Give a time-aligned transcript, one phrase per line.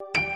[0.00, 0.27] you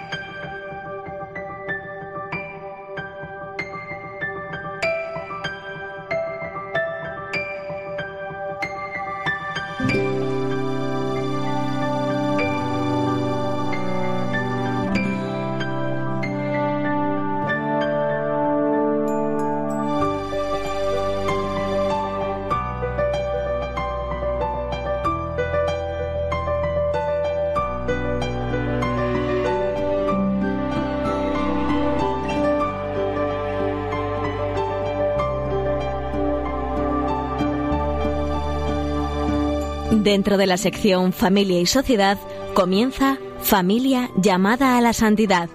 [40.12, 42.18] Dentro de la sección Familia y Sociedad
[42.52, 45.48] comienza Familia llamada a la santidad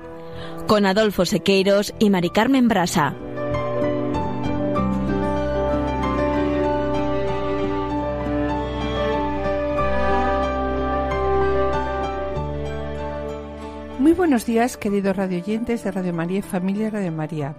[0.65, 3.15] con Adolfo Sequeiros y Mari Carmen Brasa.
[13.99, 17.55] Muy buenos días, queridos radioyentes de Radio María y Familia Radio María.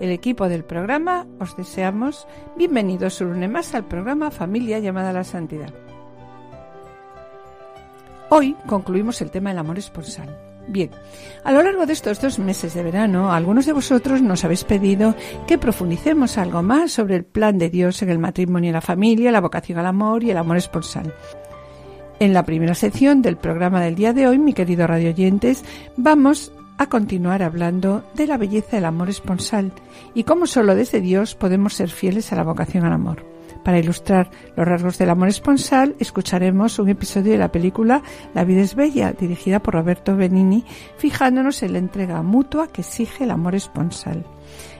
[0.00, 5.12] El equipo del programa os deseamos bienvenidos un lunes más al programa Familia llamada a
[5.12, 5.87] la Santidad.
[8.30, 10.28] Hoy concluimos el tema del amor esponsal.
[10.68, 10.90] Bien,
[11.44, 15.14] a lo largo de estos dos meses de verano, algunos de vosotros nos habéis pedido
[15.46, 19.32] que profundicemos algo más sobre el plan de Dios en el matrimonio y la familia,
[19.32, 21.14] la vocación al amor y el amor esponsal.
[22.20, 25.64] En la primera sección del programa del día de hoy, mi querido radio oyentes,
[25.96, 29.72] vamos a continuar hablando de la belleza del amor esponsal
[30.14, 33.37] y cómo solo desde Dios podemos ser fieles a la vocación al amor.
[33.62, 38.02] Para ilustrar los rasgos del amor esponsal, escucharemos un episodio de la película
[38.34, 40.64] La vida es bella, dirigida por Roberto Benini,
[40.96, 44.24] fijándonos en la entrega mutua que exige el amor esponsal.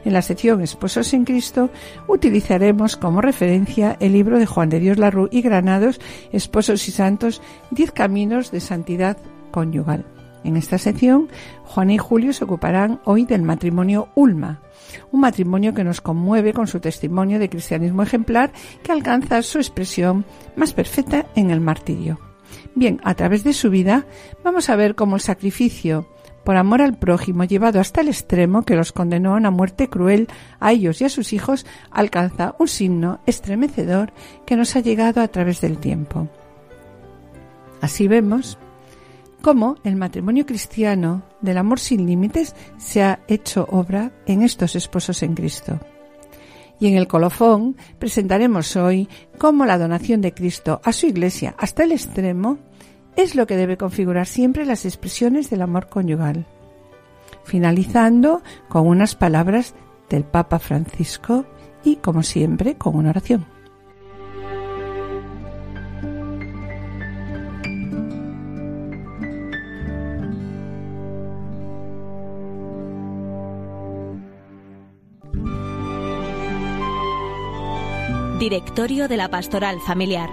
[0.04, 1.70] En la sección Esposos en Cristo
[2.06, 6.00] utilizaremos como referencia el libro de Juan de Dios Larru y Granados,
[6.32, 9.18] Esposos y Santos, Diez Caminos de Santidad
[9.50, 10.17] Conyugal.
[10.48, 11.28] En esta sección,
[11.62, 14.62] Juan y Julio se ocuparán hoy del matrimonio Ulma,
[15.12, 18.50] un matrimonio que nos conmueve con su testimonio de cristianismo ejemplar
[18.82, 20.24] que alcanza su expresión
[20.56, 22.18] más perfecta en el martirio.
[22.74, 24.06] Bien, a través de su vida
[24.42, 26.08] vamos a ver cómo el sacrificio
[26.44, 30.28] por amor al prójimo llevado hasta el extremo que los condenó a una muerte cruel
[30.60, 34.14] a ellos y a sus hijos alcanza un signo estremecedor
[34.46, 36.26] que nos ha llegado a través del tiempo.
[37.82, 38.56] Así vemos
[39.42, 45.22] cómo el matrimonio cristiano del amor sin límites se ha hecho obra en estos esposos
[45.22, 45.78] en Cristo.
[46.80, 51.84] Y en el colofón presentaremos hoy cómo la donación de Cristo a su Iglesia hasta
[51.84, 52.58] el extremo
[53.16, 56.46] es lo que debe configurar siempre las expresiones del amor conyugal.
[57.44, 59.74] Finalizando con unas palabras
[60.08, 61.44] del Papa Francisco
[61.82, 63.57] y, como siempre, con una oración.
[78.48, 80.30] Directorio de la Pastoral Familiar.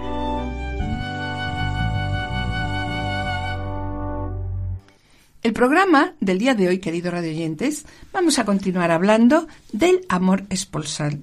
[5.42, 7.84] El programa del día de hoy, queridos radioyentes,
[8.14, 11.20] vamos a continuar hablando del amor esponsal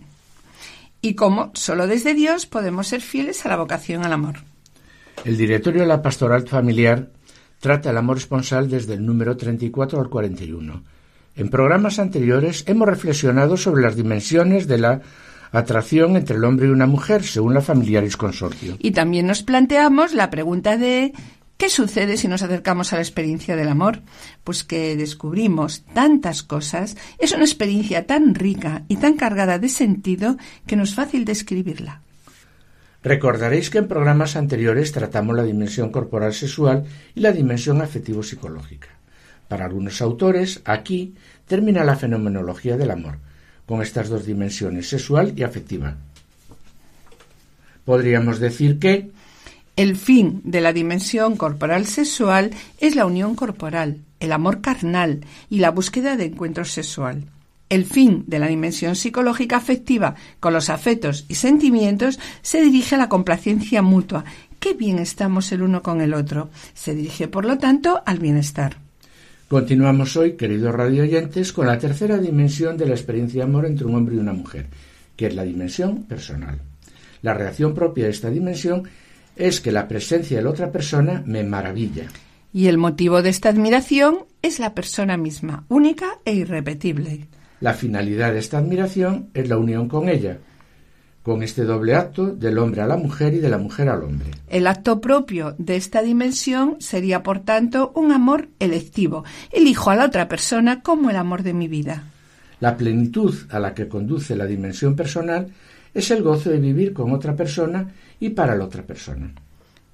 [1.01, 4.41] y cómo solo desde Dios podemos ser fieles a la vocación al amor.
[5.25, 7.09] El Directorio de la Pastoral Familiar
[7.59, 10.83] trata el amor esponsal desde el número 34 al 41.
[11.37, 15.01] En programas anteriores hemos reflexionado sobre las dimensiones de la
[15.53, 18.75] atracción entre el hombre y una mujer, según la Familiaris Consorcio.
[18.79, 21.13] Y también nos planteamos la pregunta de
[21.57, 24.01] ¿qué sucede si nos acercamos a la experiencia del amor?
[24.43, 30.37] Pues que descubrimos tantas cosas, es una experiencia tan rica y tan cargada de sentido
[30.65, 32.01] que no es fácil describirla.
[33.03, 38.87] Recordaréis que en programas anteriores tratamos la dimensión corporal sexual y la dimensión afectivo-psicológica.
[39.49, 41.13] Para algunos autores, aquí
[41.45, 43.19] termina la fenomenología del amor
[43.65, 45.95] con estas dos dimensiones, sexual y afectiva.
[47.85, 49.11] Podríamos decir que
[49.75, 55.59] el fin de la dimensión corporal sexual es la unión corporal, el amor carnal y
[55.59, 57.25] la búsqueda de encuentro sexual.
[57.69, 62.99] El fin de la dimensión psicológica afectiva con los afectos y sentimientos se dirige a
[62.99, 64.25] la complacencia mutua.
[64.59, 66.51] Qué bien estamos el uno con el otro.
[66.75, 68.82] Se dirige, por lo tanto, al bienestar.
[69.53, 73.93] Continuamos hoy, queridos radioyentes, con la tercera dimensión de la experiencia de amor entre un
[73.93, 74.65] hombre y una mujer,
[75.15, 76.59] que es la dimensión personal.
[77.21, 78.89] La reacción propia de esta dimensión
[79.35, 82.07] es que la presencia de la otra persona me maravilla.
[82.51, 87.27] Y el motivo de esta admiración es la persona misma, única e irrepetible.
[87.59, 90.39] La finalidad de esta admiración es la unión con ella,
[91.23, 94.31] con este doble acto del hombre a la mujer y de la mujer al hombre.
[94.49, 99.23] El acto propio de esta dimensión sería, por tanto, un amor electivo.
[99.51, 102.03] Elijo a la otra persona como el amor de mi vida.
[102.59, 105.47] La plenitud a la que conduce la dimensión personal
[105.93, 109.31] es el gozo de vivir con otra persona y para la otra persona.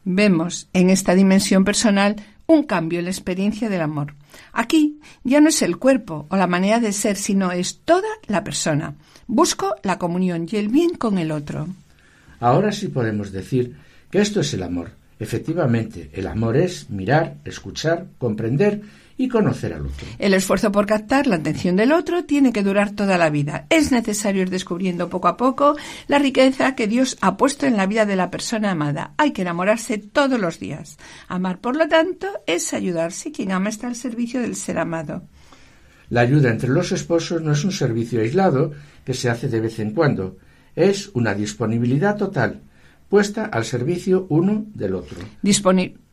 [0.06, 2.16] Vemos en esta dimensión personal
[2.48, 4.16] un cambio en la experiencia del amor.
[4.54, 8.44] Aquí ya no es el cuerpo o la manera de ser, sino es toda la
[8.44, 8.96] persona.
[9.32, 11.68] Busco la comunión y el bien con el otro.
[12.40, 13.76] Ahora sí podemos decir
[14.10, 14.90] que esto es el amor.
[15.20, 18.82] Efectivamente, el amor es mirar, escuchar, comprender
[19.20, 20.08] y conocer al otro.
[20.18, 23.68] El esfuerzo por captar la atención del otro tiene que durar toda la vida.
[23.70, 25.76] Es necesario ir descubriendo poco a poco
[26.08, 29.14] la riqueza que Dios ha puesto en la vida de la persona amada.
[29.18, 30.98] Hay que enamorarse todos los días.
[31.28, 33.32] Amar, por lo tanto, es ayudarse.
[33.32, 35.22] Quien ama está al servicio del ser amado.
[36.10, 38.72] La ayuda entre los esposos no es un servicio aislado
[39.06, 40.38] que se hace de vez en cuando.
[40.76, 42.62] Es una disponibilidad total,
[43.10, 45.18] puesta al servicio uno del otro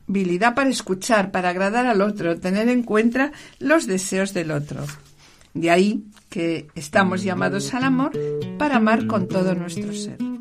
[0.09, 4.85] habilidad para escuchar, para agradar al otro, tener en cuenta los deseos del otro.
[5.55, 8.13] De ahí que estamos llamados al amor
[8.59, 10.36] para amar con todo nuestro ser.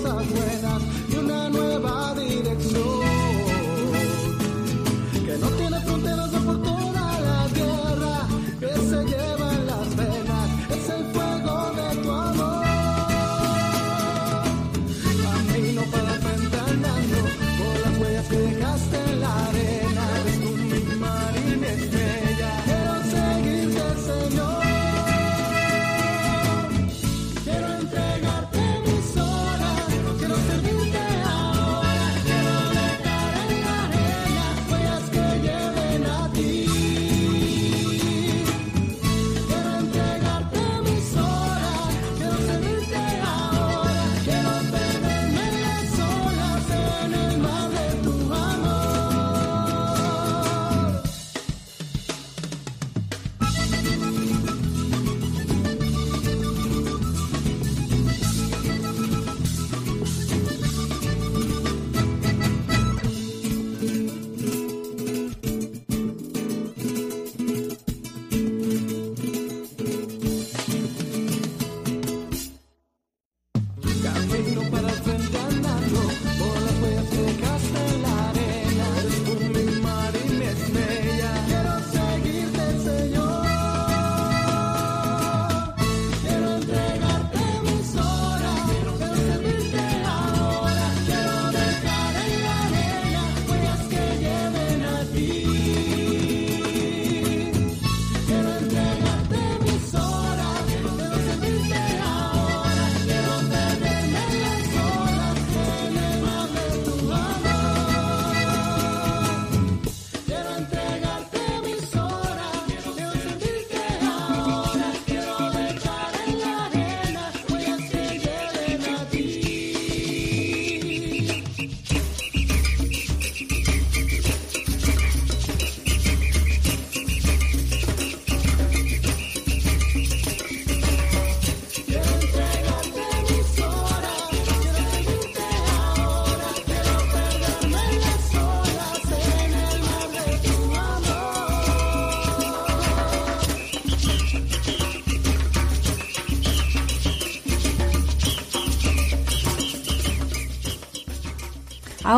[0.00, 0.61] cosas buenas.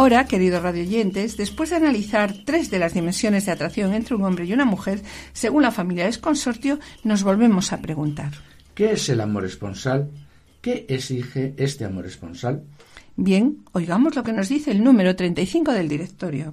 [0.04, 4.44] Ahora, queridos radioyentes, después de analizar tres de las dimensiones de atracción entre un hombre
[4.44, 5.00] y una mujer,
[5.32, 8.32] según la familia del consortio, nos volvemos a preguntar.
[8.74, 10.10] ¿Qué es el amor esponsal?
[10.60, 12.64] ¿Qué exige este amor esponsal?
[13.16, 16.52] Bien, oigamos lo que nos dice el número 35 del directorio.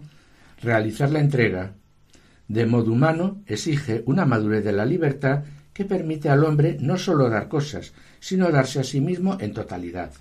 [0.62, 1.74] Realizar la entrega
[2.48, 5.44] De modo humano, exige una madurez de la libertad
[5.74, 7.92] que permite al hombre no sólo dar cosas,
[8.22, 10.14] sino darse a sí mismo en totalidad.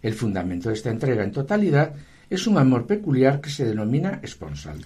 [0.00, 1.92] El fundamento de esta entrega en totalidad
[2.30, 4.84] es un amor peculiar que se denomina esponsal.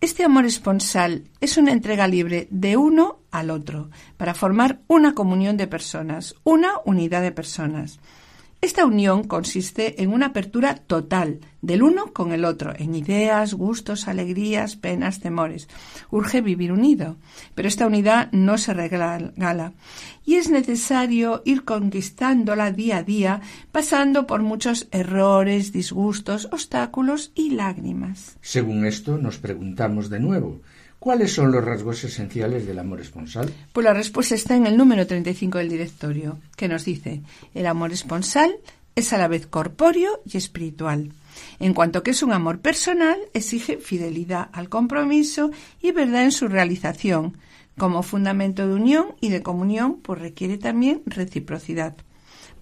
[0.00, 3.88] Este amor esponsal es una entrega libre de uno al otro
[4.18, 8.00] para formar una comunión de personas, una unidad de personas.
[8.64, 14.08] Esta unión consiste en una apertura total del uno con el otro, en ideas, gustos,
[14.08, 15.68] alegrías, penas, temores.
[16.10, 17.16] Urge vivir unido,
[17.54, 19.74] pero esta unidad no se regala
[20.24, 27.50] y es necesario ir conquistándola día a día, pasando por muchos errores, disgustos, obstáculos y
[27.50, 28.38] lágrimas.
[28.40, 30.62] Según esto, nos preguntamos de nuevo,
[31.04, 33.52] ¿Cuáles son los rasgos esenciales del amor esponsal?
[33.74, 37.20] Pues la respuesta está en el número 35 del directorio, que nos dice,
[37.52, 38.56] el amor esponsal
[38.96, 41.12] es a la vez corpóreo y espiritual.
[41.60, 45.50] En cuanto que es un amor personal, exige fidelidad al compromiso
[45.82, 47.36] y verdad en su realización.
[47.76, 51.96] Como fundamento de unión y de comunión, pues requiere también reciprocidad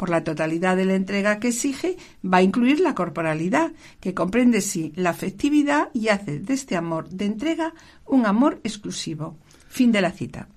[0.03, 4.61] por la totalidad de la entrega que exige, va a incluir la corporalidad, que comprende
[4.61, 7.73] sí la afectividad y hace de este amor de entrega
[8.05, 9.39] un amor exclusivo.
[9.69, 10.49] Fin de la cita.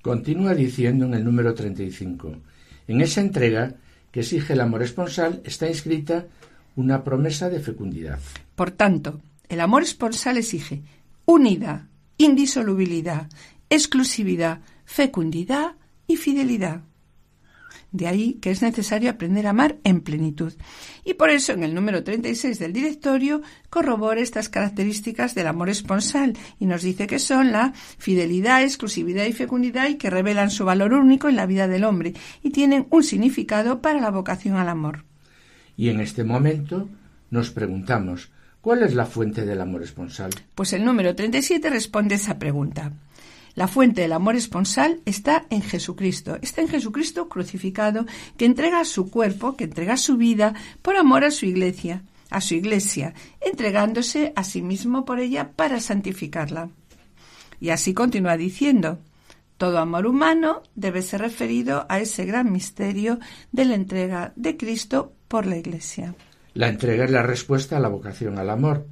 [0.00, 2.36] Continúa diciendo en el número 35.
[2.86, 3.74] En esa entrega
[4.12, 6.28] que exige el amor esponsal está inscrita
[6.76, 8.20] una promesa de fecundidad.
[8.54, 10.84] Por tanto, el amor esponsal exige
[11.24, 13.28] unidad, indisolubilidad,
[13.70, 15.72] exclusividad, fecundidad
[16.10, 16.82] y fidelidad.
[17.92, 20.52] De ahí que es necesario aprender a amar en plenitud.
[21.04, 26.36] Y por eso en el número 36 del directorio corrobora estas características del amor esponsal
[26.60, 30.94] y nos dice que son la fidelidad, exclusividad y fecundidad y que revelan su valor
[30.94, 35.04] único en la vida del hombre y tienen un significado para la vocación al amor.
[35.76, 36.88] Y en este momento
[37.30, 40.30] nos preguntamos, ¿cuál es la fuente del amor esponsal?
[40.54, 42.92] Pues el número 37 responde esa pregunta.
[43.60, 48.06] La fuente del amor esponsal está en Jesucristo, está en Jesucristo crucificado,
[48.38, 52.54] que entrega su cuerpo, que entrega su vida por amor a su iglesia, a su
[52.54, 56.70] iglesia, entregándose a sí mismo por ella para santificarla.
[57.60, 58.98] Y así continúa diciendo,
[59.58, 63.18] todo amor humano debe ser referido a ese gran misterio
[63.52, 66.14] de la entrega de Cristo por la iglesia.
[66.54, 68.86] La entrega es la respuesta a la vocación al amor.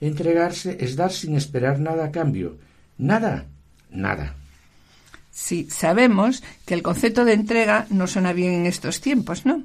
[0.00, 2.56] Entregarse es dar sin esperar nada a cambio,
[2.96, 3.48] nada
[3.90, 4.34] nada.
[5.30, 9.64] Sí, sabemos que el concepto de entrega no suena bien en estos tiempos, ¿no?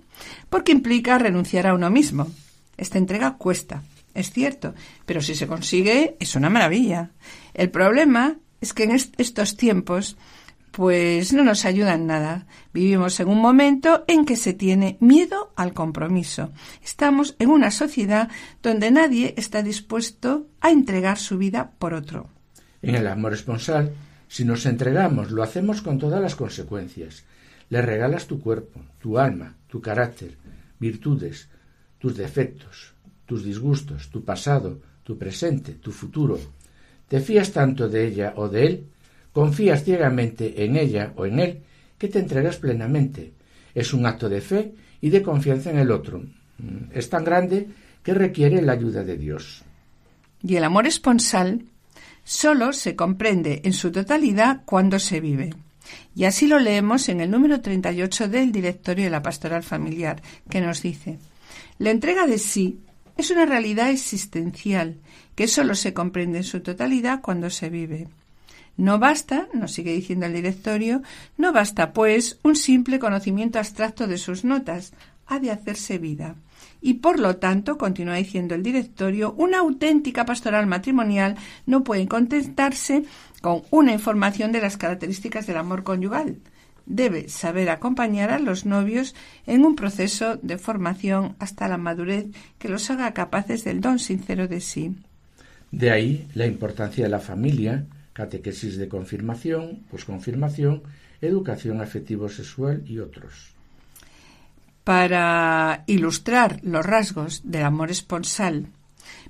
[0.49, 2.27] Porque implica renunciar a uno mismo.
[2.75, 4.75] Esta entrega cuesta, es cierto,
[5.05, 7.11] pero si se consigue es una maravilla.
[7.53, 10.17] El problema es que en estos tiempos
[10.71, 12.47] pues no nos ayudan nada.
[12.73, 16.51] Vivimos en un momento en que se tiene miedo al compromiso.
[16.83, 18.29] Estamos en una sociedad
[18.61, 22.29] donde nadie está dispuesto a entregar su vida por otro.
[22.81, 23.93] En el amor esponsal
[24.31, 27.25] si nos entregamos, lo hacemos con todas las consecuencias.
[27.67, 30.37] Le regalas tu cuerpo, tu alma, tu carácter,
[30.79, 31.49] virtudes,
[31.99, 32.93] tus defectos,
[33.25, 36.39] tus disgustos, tu pasado, tu presente, tu futuro.
[37.09, 38.85] Te fías tanto de ella o de él,
[39.33, 41.63] confías ciegamente en ella o en él,
[41.97, 43.33] que te entregas plenamente.
[43.75, 46.19] Es un acto de fe y de confianza en el otro.
[46.57, 47.67] Mm, es tan grande
[48.01, 49.65] que requiere la ayuda de Dios.
[50.41, 51.65] Y el amor esponsal
[52.23, 55.53] solo se comprende en su totalidad cuando se vive.
[56.15, 60.61] Y así lo leemos en el número 38 del Directorio de la Pastoral Familiar, que
[60.61, 61.19] nos dice,
[61.79, 62.79] la entrega de sí
[63.17, 64.97] es una realidad existencial
[65.35, 68.07] que solo se comprende en su totalidad cuando se vive.
[68.77, 71.01] No basta, nos sigue diciendo el directorio,
[71.37, 74.93] no basta, pues, un simple conocimiento abstracto de sus notas,
[75.27, 76.35] ha de hacerse vida
[76.81, 81.35] y por lo tanto, continúa diciendo el directorio, una auténtica pastoral matrimonial
[81.67, 83.03] no puede contentarse
[83.41, 86.37] con una información de las características del amor conyugal.
[86.87, 92.25] Debe saber acompañar a los novios en un proceso de formación hasta la madurez
[92.57, 94.95] que los haga capaces del don sincero de sí.
[95.71, 100.81] De ahí la importancia de la familia, catequesis de confirmación, posconfirmación,
[101.21, 103.53] educación afectivo-sexual y otros.
[104.83, 108.67] Para ilustrar los rasgos del amor esponsal,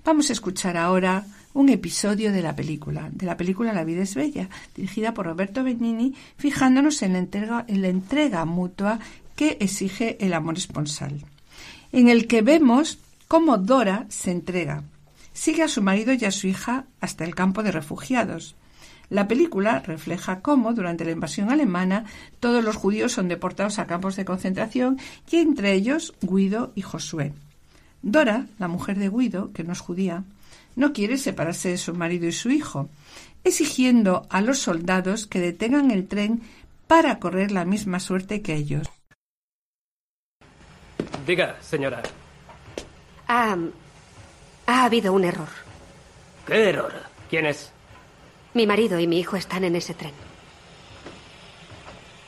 [0.06, 4.16] vamos a escuchar ahora un episodio de la película, de la película La vida es
[4.16, 9.00] bella, dirigida por Roberto Benigni, fijándonos en la entrega, en la entrega mutua
[9.36, 11.26] que exige el amor esponsal,
[11.92, 14.84] en el que vemos cómo Dora se entrega,
[15.34, 18.56] sigue a su marido y a su hija hasta el campo de refugiados,
[19.12, 22.06] la película refleja cómo, durante la invasión alemana,
[22.40, 25.00] todos los judíos son deportados a campos de concentración
[25.30, 27.34] y entre ellos Guido y Josué.
[28.02, 30.24] Dora, la mujer de Guido, que no es judía,
[30.78, 32.90] no quiere separarse de su marido y su hijo,
[33.44, 36.42] exigiendo a los soldados que detengan el tren
[36.88, 38.88] para correr la misma suerte que ellos.
[41.28, 42.02] Diga, señora.
[43.28, 43.58] Ha,
[44.68, 45.50] ha habido un error.
[46.48, 46.94] ¿Qué error?
[47.30, 47.74] ¿Quién es?
[48.54, 50.12] Mi marido y mi hijo están en ese tren.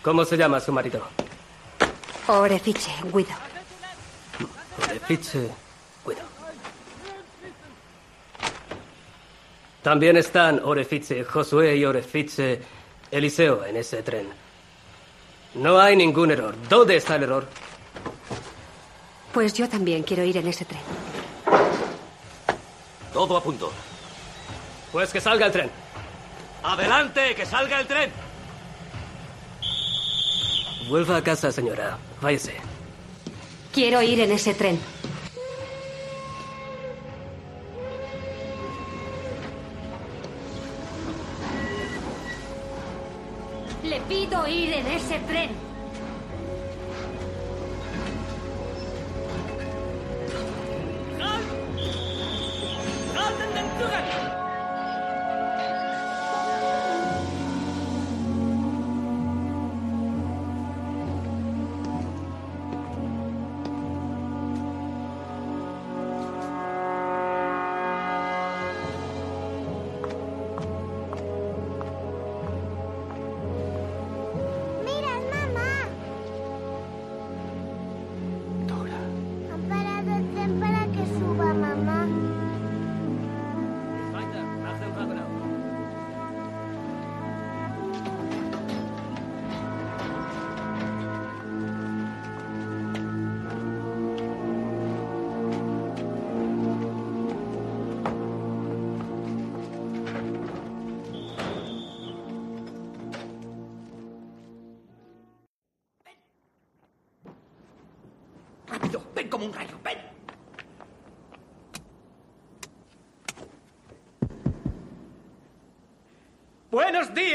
[0.01, 1.01] ¿Cómo se llama su marido?
[2.27, 3.33] Orefiche, Guido.
[4.87, 5.49] Orefiche,
[6.05, 6.21] Guido.
[9.81, 12.61] También están Orefiche, Josué y Orefiche,
[13.11, 14.29] Eliseo en ese tren.
[15.55, 16.55] No hay ningún error.
[16.69, 17.45] ¿Dónde está el error?
[19.33, 20.81] Pues yo también quiero ir en ese tren.
[23.11, 23.71] Todo a punto.
[24.91, 25.82] Pues que salga el tren.
[26.63, 27.35] ¡Adelante!
[27.35, 28.11] ¡Que salga el tren!
[30.87, 31.97] Vuelva a casa, señora.
[32.21, 32.55] Váyase.
[33.73, 34.79] Quiero ir en ese tren.
[43.83, 45.62] Le pido ir en ese tren.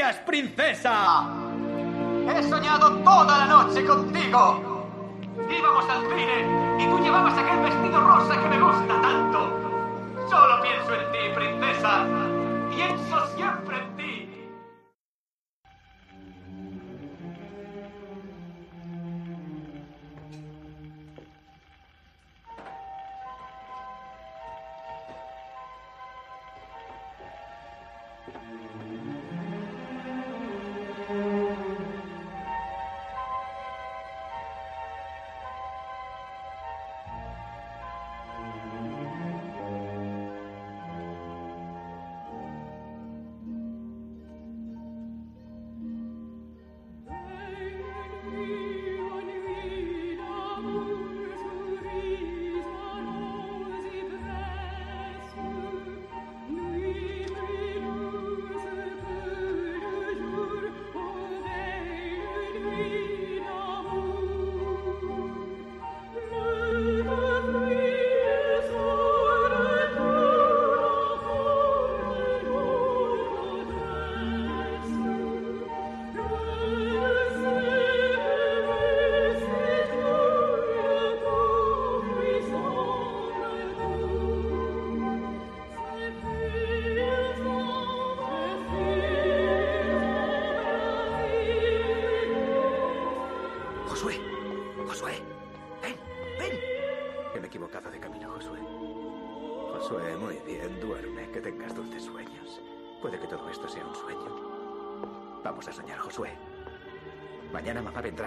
[0.09, 1.27] ¡Buenos días, princesa!
[2.27, 4.87] He soñado toda la noche contigo.
[5.49, 9.51] Íbamos al cine y tú llevabas aquel vestido rosa que me gusta tanto.
[10.27, 12.07] Solo pienso en ti, princesa.
[12.71, 13.88] Pienso siempre en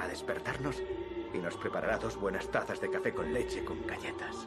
[0.09, 0.77] despertarnos
[1.35, 4.47] y nos preparará dos buenas tazas de café con leche con galletas.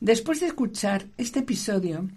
[0.00, 2.08] Después de escuchar este episodio,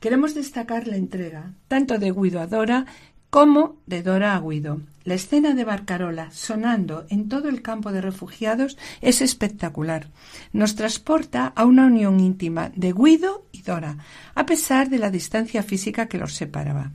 [0.00, 2.86] queremos destacar la entrega tanto de Guido a Dora
[3.30, 4.82] como de Dora a Guido.
[5.04, 10.08] La escena de Barcarola sonando en todo el campo de refugiados es espectacular.
[10.52, 13.96] Nos transporta a una unión íntima de Guido y Dora,
[14.34, 16.92] a pesar de la distancia física que los separaba.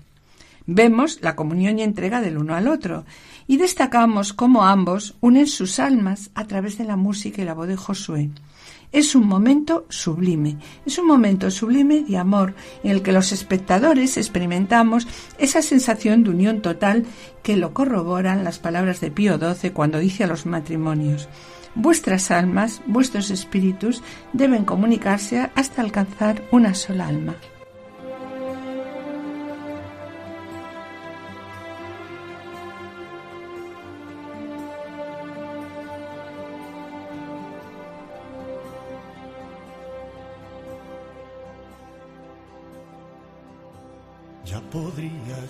[0.70, 3.06] Vemos la comunión y entrega del uno al otro
[3.48, 7.70] y destacamos cómo ambos unen sus almas a través de la música y la voz
[7.70, 8.30] de Josué.
[8.92, 12.54] Es un momento sublime, es un momento sublime de amor
[12.84, 17.06] en el que los espectadores experimentamos esa sensación de unión total
[17.44, 21.30] que lo corroboran las palabras de Pío XII cuando dice a los matrimonios
[21.76, 24.02] Vuestras almas, vuestros espíritus,
[24.34, 27.36] deben comunicarse hasta alcanzar una sola alma.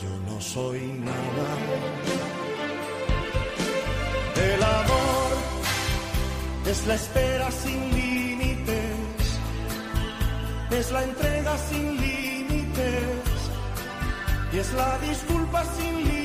[0.00, 1.48] yo no soy nada.
[4.36, 5.32] El amor
[6.66, 9.40] es la espera sin límites,
[10.70, 13.32] es la entrega sin límites
[14.52, 16.21] y es la disculpa sin límites,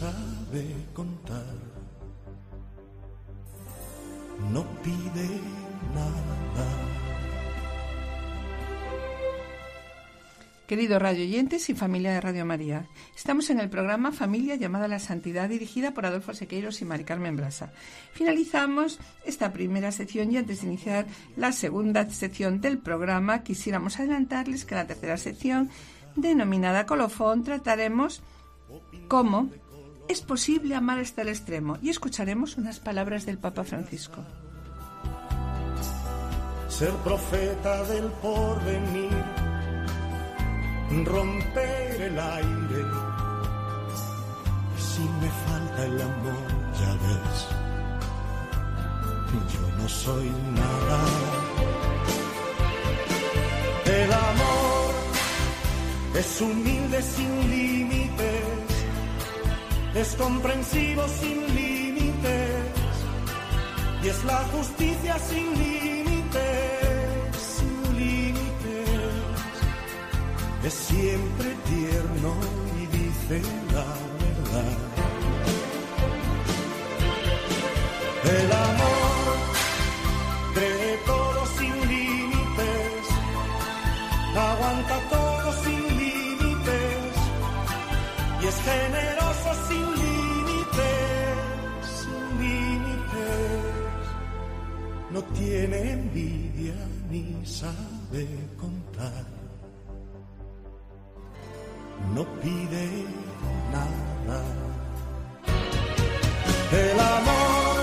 [0.00, 1.44] sabe contar,
[4.50, 5.28] no pide
[5.94, 6.66] nada.
[10.66, 14.88] Queridos radio oyentes y familia de Radio María, estamos en el programa Familia llamada a
[14.88, 17.70] la Santidad dirigida por Adolfo Sequeiros y Mari Carmen Brasa.
[18.14, 24.64] Finalizamos esta primera sección y antes de iniciar la segunda sección del programa quisiéramos adelantarles
[24.64, 25.68] que la tercera sección
[26.16, 28.22] denominada Colofón trataremos
[29.08, 29.50] cómo
[30.10, 34.24] es posible amar hasta el extremo y escucharemos unas palabras del Papa Francisco.
[36.68, 39.24] ser profeta del porvenir,
[41.04, 42.82] romper el aire.
[44.78, 46.48] Si me falta el amor,
[46.80, 47.38] ya ves,
[49.54, 51.00] yo no soy nada.
[53.84, 54.94] El amor
[56.14, 58.49] es humilde sin límites,
[59.94, 62.70] es comprensivo sin límites
[64.02, 69.00] y es la justicia sin límites, sin límites.
[70.64, 72.34] Es siempre tierno
[72.80, 73.42] y dice
[73.74, 73.84] la
[74.54, 74.89] verdad.
[95.40, 96.74] Tiene envidia
[97.10, 98.26] ni sabe
[98.60, 99.24] contar.
[102.14, 102.86] No pide
[103.72, 104.40] nada.
[106.84, 107.80] El amor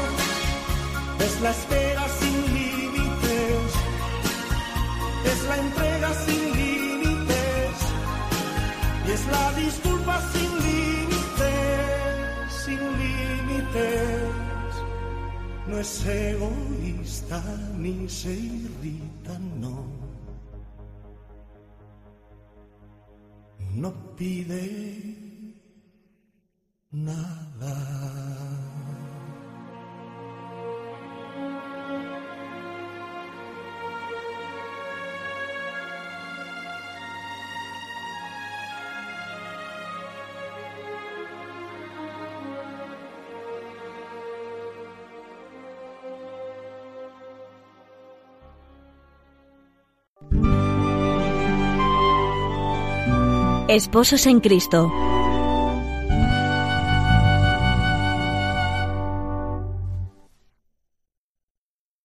[1.27, 3.69] es la espera sin límites,
[5.31, 7.75] es la entrega sin límites
[9.07, 11.53] y es la disculpa sin límites,
[12.63, 14.37] sin límites.
[15.67, 15.87] No es
[17.27, 19.85] egoísta ni se irrita, no.
[23.75, 24.63] No pide
[26.91, 28.66] nada.
[53.69, 54.89] Esposos en Cristo.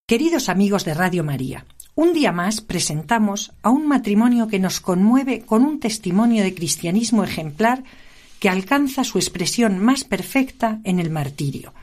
[0.08, 5.42] Queridos amigos de Radio María, un día más presentamos a un matrimonio que nos conmueve
[5.42, 7.84] con un testimonio de cristianismo ejemplar
[8.40, 11.74] que alcanza su expresión más perfecta en el martirio.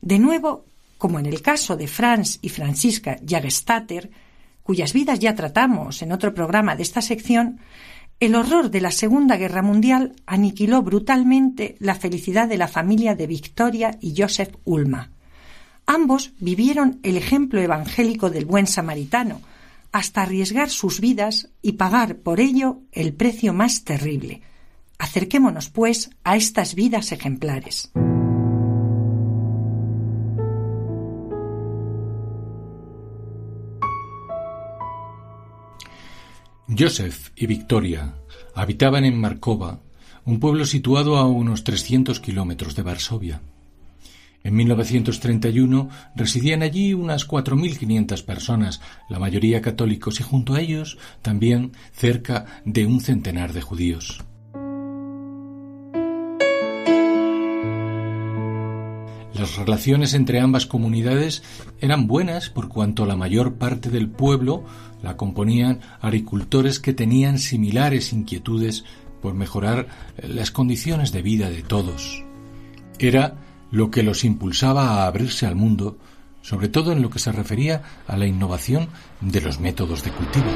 [0.00, 0.64] De nuevo,
[0.98, 4.10] como en el caso de Franz y Francisca Jagestater,
[4.64, 7.60] cuyas vidas ya tratamos en otro programa de esta sección,
[8.20, 13.26] el horror de la Segunda Guerra Mundial aniquiló brutalmente la felicidad de la familia de
[13.26, 15.10] Victoria y Joseph Ulma.
[15.86, 19.40] Ambos vivieron el ejemplo evangélico del buen samaritano,
[19.90, 24.42] hasta arriesgar sus vidas y pagar por ello el precio más terrible.
[24.98, 27.90] Acerquémonos, pues, a estas vidas ejemplares.
[36.78, 38.14] Joseph y Victoria
[38.54, 39.80] habitaban en Markova,
[40.24, 43.40] un pueblo situado a unos 300 kilómetros de Varsovia.
[44.44, 51.72] En 1931 residían allí unas 4.500 personas, la mayoría católicos, y junto a ellos también
[51.92, 54.22] cerca de un centenar de judíos.
[59.40, 61.42] Las relaciones entre ambas comunidades
[61.80, 64.64] eran buenas por cuanto la mayor parte del pueblo
[65.02, 68.84] la componían agricultores que tenían similares inquietudes
[69.22, 72.22] por mejorar las condiciones de vida de todos.
[72.98, 73.38] Era
[73.70, 75.96] lo que los impulsaba a abrirse al mundo,
[76.42, 78.90] sobre todo en lo que se refería a la innovación
[79.22, 80.50] de los métodos de cultivo.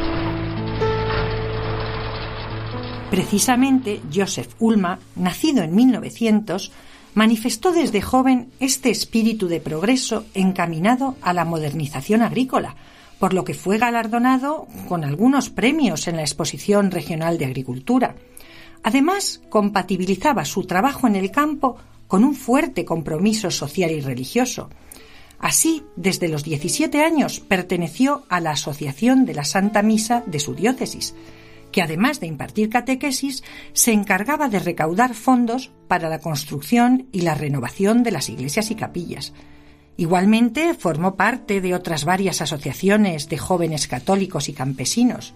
[3.08, 6.70] Precisamente Joseph Ulma, nacido en 1900,
[7.14, 12.76] manifestó desde joven este espíritu de progreso encaminado a la modernización agrícola,
[13.18, 18.16] por lo que fue galardonado con algunos premios en la Exposición Regional de Agricultura.
[18.82, 24.68] Además, compatibilizaba su trabajo en el campo con un fuerte compromiso social y religioso.
[25.38, 30.54] Así, desde los 17 años perteneció a la Asociación de la Santa Misa de su
[30.54, 31.14] diócesis,
[31.74, 37.34] que además de impartir catequesis, se encargaba de recaudar fondos para la construcción y la
[37.34, 39.32] renovación de las iglesias y capillas.
[39.96, 45.34] Igualmente formó parte de otras varias asociaciones de jóvenes católicos y campesinos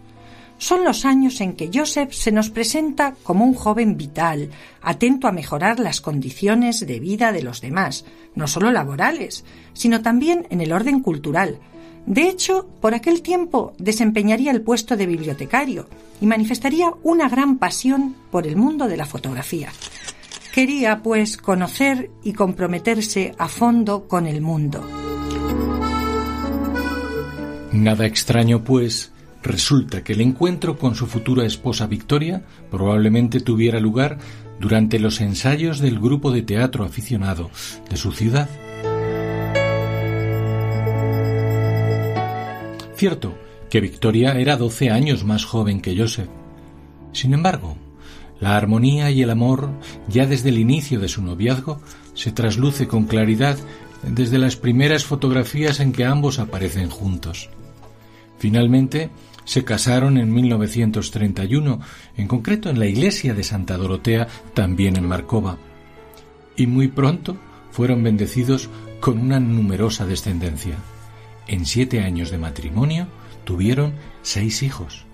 [0.58, 4.50] son los años en que Joseph se nos presenta como un joven vital,
[4.82, 10.48] atento a mejorar las condiciones de vida de los demás, no solo laborales, sino también
[10.50, 11.60] en el orden cultural.
[12.08, 15.86] De hecho, por aquel tiempo desempeñaría el puesto de bibliotecario
[16.22, 19.70] y manifestaría una gran pasión por el mundo de la fotografía.
[20.54, 24.88] Quería, pues, conocer y comprometerse a fondo con el mundo.
[27.72, 32.42] Nada extraño, pues, Resulta que el encuentro con su futura esposa Victoria
[32.72, 34.18] probablemente tuviera lugar
[34.58, 37.48] durante los ensayos del grupo de teatro aficionado
[37.88, 38.48] de su ciudad.
[42.98, 43.38] Cierto
[43.70, 46.28] que Victoria era doce años más joven que Joseph.
[47.12, 47.76] Sin embargo,
[48.40, 49.70] la armonía y el amor,
[50.08, 51.80] ya desde el inicio de su noviazgo,
[52.14, 53.56] se trasluce con claridad
[54.02, 57.50] desde las primeras fotografías en que ambos aparecen juntos.
[58.40, 59.10] Finalmente,
[59.44, 61.80] se casaron en 1931,
[62.16, 65.56] en concreto en la iglesia de Santa Dorotea, también en Marcova.
[66.56, 67.36] Y muy pronto
[67.70, 70.74] fueron bendecidos con una numerosa descendencia.
[71.48, 73.08] En siete años de matrimonio
[73.44, 75.06] tuvieron seis hijos.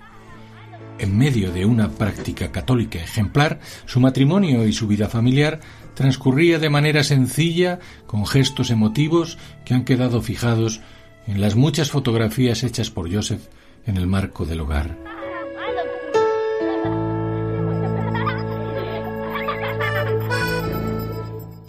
[0.98, 5.60] En medio de una práctica católica ejemplar, su matrimonio y su vida familiar
[5.94, 10.80] transcurría de manera sencilla, con gestos emotivos que han quedado fijados
[11.26, 13.46] en las muchas fotografías hechas por Joseph
[13.86, 14.98] en el marco del hogar.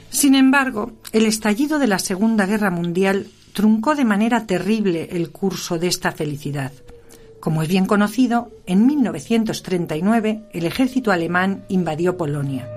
[0.10, 5.80] Sin embargo, el estallido de la Segunda Guerra Mundial truncó de manera terrible el curso
[5.80, 6.74] de esta felicidad.
[7.40, 12.70] Como es bien conocido, en 1939 el ejército alemán invadió Polonia.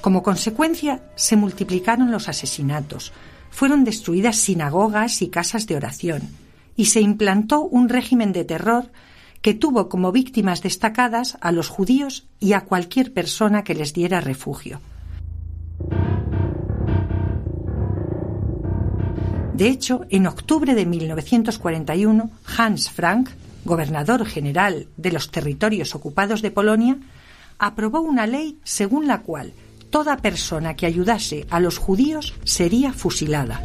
[0.00, 3.12] Como consecuencia, se multiplicaron los asesinatos,
[3.50, 6.22] fueron destruidas sinagogas y casas de oración,
[6.76, 8.92] y se implantó un régimen de terror
[9.44, 14.22] que tuvo como víctimas destacadas a los judíos y a cualquier persona que les diera
[14.22, 14.80] refugio.
[19.52, 23.28] De hecho, en octubre de 1941, Hans Frank,
[23.66, 26.96] gobernador general de los territorios ocupados de Polonia,
[27.58, 29.52] aprobó una ley según la cual
[29.90, 33.62] toda persona que ayudase a los judíos sería fusilada.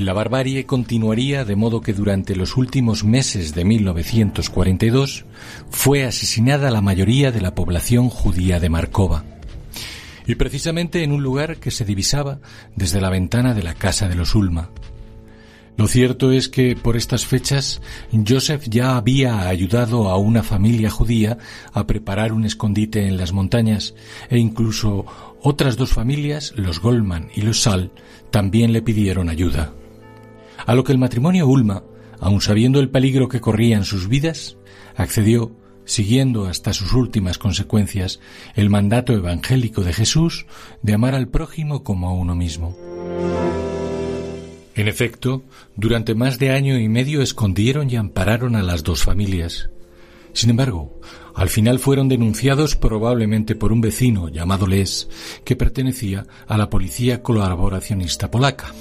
[0.00, 5.26] La barbarie continuaría de modo que durante los últimos meses de 1942
[5.68, 9.26] fue asesinada la mayoría de la población judía de Markova.
[10.26, 12.40] Y precisamente en un lugar que se divisaba
[12.74, 14.70] desde la ventana de la casa de los Ulma.
[15.76, 17.82] Lo cierto es que por estas fechas
[18.26, 21.36] Joseph ya había ayudado a una familia judía
[21.74, 23.94] a preparar un escondite en las montañas
[24.30, 25.04] e incluso
[25.42, 27.92] otras dos familias, los Goldman y los Sal,
[28.30, 29.74] también le pidieron ayuda.
[30.66, 31.84] A lo que el matrimonio Ulma,
[32.18, 34.56] aun sabiendo el peligro que corrían sus vidas,
[34.96, 38.20] accedió siguiendo hasta sus últimas consecuencias
[38.54, 40.46] el mandato evangélico de Jesús
[40.82, 42.76] de amar al prójimo como a uno mismo.
[44.74, 45.42] En efecto,
[45.76, 49.68] durante más de año y medio escondieron y ampararon a las dos familias.
[50.32, 51.00] Sin embargo,
[51.34, 55.08] al final fueron denunciados probablemente por un vecino llamado Les,
[55.44, 58.72] que pertenecía a la policía colaboracionista polaca.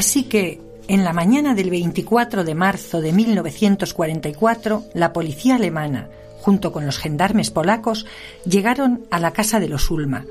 [0.00, 6.08] Así que, en la mañana del 24 de marzo de 1944, la policía alemana,
[6.40, 8.06] junto con los gendarmes polacos,
[8.46, 10.24] llegaron a la casa de los Ulma.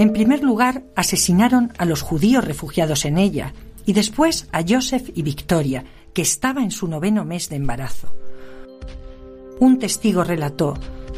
[0.00, 3.52] En primer lugar, asesinaron a los judíos refugiados en ella
[3.84, 8.12] y después a Joseph y Victoria, que estaba en su noveno mes de embarazo.
[9.60, 10.74] Un testigo relató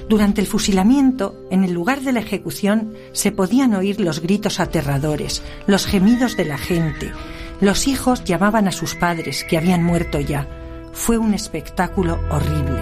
[0.09, 5.43] durante el fusilamiento, en el lugar de la ejecución, se podían oír los gritos aterradores,
[5.67, 7.13] los gemidos de la gente.
[7.61, 10.49] Los hijos llamaban a sus padres, que habían muerto ya.
[10.93, 12.81] Fue un espectáculo horrible.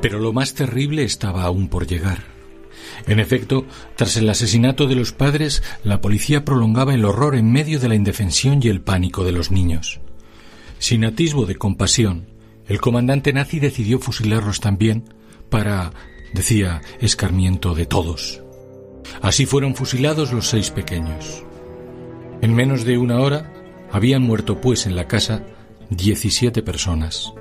[0.00, 2.20] Pero lo más terrible estaba aún por llegar.
[3.06, 3.66] En efecto,
[3.96, 7.94] tras el asesinato de los padres, la policía prolongaba el horror en medio de la
[7.94, 10.00] indefensión y el pánico de los niños.
[10.78, 12.35] Sin atisbo de compasión,
[12.68, 15.04] el comandante nazi decidió fusilarlos también
[15.48, 15.92] para,
[16.32, 18.42] decía, escarmiento de todos.
[19.22, 21.44] Así fueron fusilados los seis pequeños.
[22.42, 23.52] En menos de una hora
[23.92, 25.44] habían muerto pues en la casa
[25.90, 27.32] 17 personas.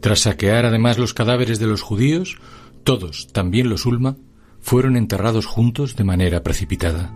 [0.00, 2.38] Tras saquear además los cadáveres de los judíos,
[2.84, 4.16] todos, también los Ulma,
[4.60, 7.14] fueron enterrados juntos de manera precipitada.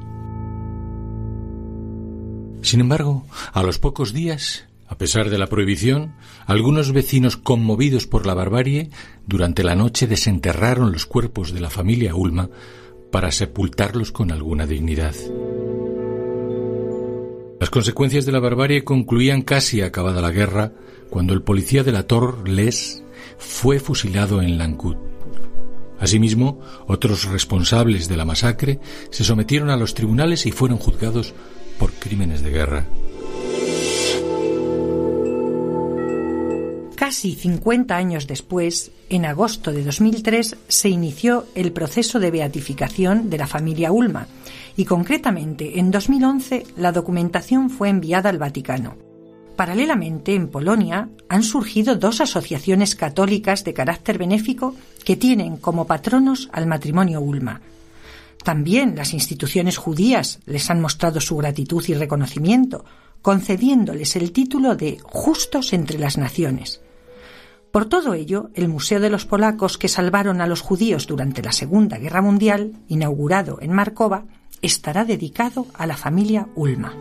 [2.63, 8.26] Sin embargo, a los pocos días a pesar de la prohibición, algunos vecinos conmovidos por
[8.26, 8.90] la barbarie,
[9.24, 12.50] durante la noche desenterraron los cuerpos de la familia Ulma
[13.12, 15.14] para sepultarlos con alguna dignidad.
[17.61, 20.72] Las consecuencias de la barbarie concluían casi acabada la guerra
[21.09, 23.05] cuando el policía de la Tor, Les,
[23.38, 24.98] fue fusilado en Lancut.
[26.00, 31.33] Asimismo, otros responsables de la masacre se sometieron a los tribunales y fueron juzgados
[31.79, 32.87] por crímenes de guerra.
[37.01, 43.39] Casi 50 años después, en agosto de 2003, se inició el proceso de beatificación de
[43.39, 44.27] la familia Ulma
[44.77, 48.99] y concretamente en 2011 la documentación fue enviada al Vaticano.
[49.57, 56.51] Paralelamente, en Polonia han surgido dos asociaciones católicas de carácter benéfico que tienen como patronos
[56.53, 57.63] al matrimonio Ulma.
[58.45, 62.85] También las instituciones judías les han mostrado su gratitud y reconocimiento,
[63.23, 66.83] concediéndoles el título de justos entre las naciones.
[67.73, 71.53] Por todo ello, el Museo de los Polacos que salvaron a los judíos durante la
[71.53, 74.25] Segunda Guerra Mundial, inaugurado en Markova,
[74.61, 76.95] estará dedicado a la familia Ulma.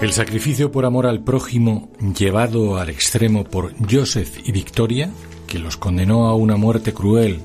[0.00, 5.10] El sacrificio por amor al prójimo llevado al extremo por Joseph y Victoria,
[5.46, 7.40] que los condenó a una muerte cruel,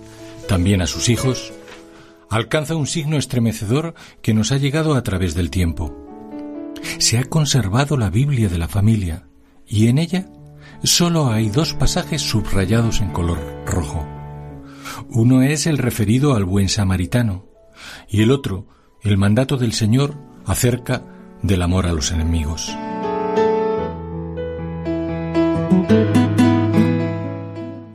[0.47, 1.53] también a sus hijos,
[2.29, 5.95] alcanza un signo estremecedor que nos ha llegado a través del tiempo.
[6.97, 9.27] Se ha conservado la Biblia de la familia
[9.67, 10.25] y en ella
[10.87, 14.05] solo hay dos pasajes subrayados en color rojo.
[15.09, 17.45] Uno es el referido al buen samaritano
[18.07, 18.67] y el otro
[19.01, 20.15] el mandato del Señor
[20.45, 21.03] acerca
[21.41, 22.75] del amor a los enemigos.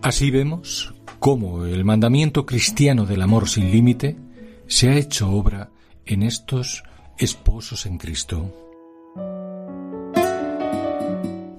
[0.03, 4.16] Así vemos cómo el mandamiento cristiano del amor sin límite
[4.66, 5.70] se ha hecho obra
[6.05, 6.85] en estos
[7.18, 8.63] esposos en Cristo.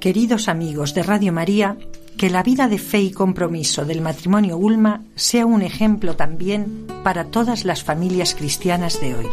[0.05, 1.77] Queridos amigos de Radio María,
[2.15, 7.23] que la vida de fe y compromiso del matrimonio Ulma sea un ejemplo también para
[7.23, 9.25] todas las familias cristianas de hoy.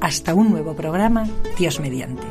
[0.00, 2.22] Hasta un nuevo programa, Dios mediante.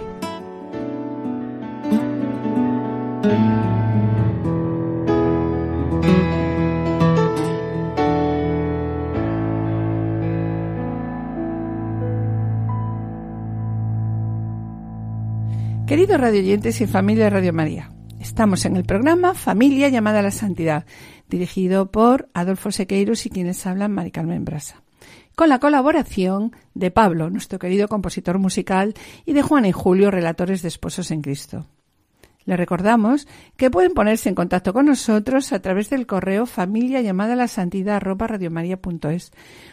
[15.91, 20.31] Queridos radioyentes y familia de Radio María, estamos en el programa Familia llamada a la
[20.31, 20.85] Santidad,
[21.27, 24.83] dirigido por Adolfo Sequeiros y quienes hablan Mari Carmen Brasa,
[25.35, 28.93] con la colaboración de Pablo, nuestro querido compositor musical,
[29.25, 31.67] y de Juan y Julio, relatores de Esposos en Cristo.
[32.51, 37.33] Les recordamos que pueden ponerse en contacto con nosotros a través del correo familia llamada
[37.33, 38.03] la santidad